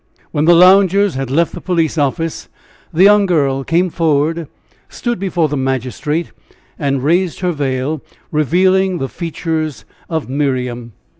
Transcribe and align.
When 0.31 0.45
the 0.45 0.55
loungers 0.55 1.13
had 1.13 1.29
left 1.29 1.53
the 1.53 1.61
police 1.61 1.95
office 1.95 2.49
the 2.91 3.03
young 3.03 3.27
girl 3.27 3.63
came 3.63 3.91
forward, 3.91 4.47
stood 4.89 5.19
before 5.19 5.47
the 5.47 5.55
magistrate, 5.57 6.31
and 6.79 7.03
raised 7.03 7.41
her 7.41 7.51
veil, 7.51 8.01
revealing 8.31 8.97
the 8.97 9.07
features 9.07 9.85
of 10.09 10.27
Miriam. 10.27 10.93